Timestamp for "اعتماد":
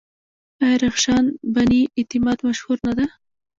1.99-2.37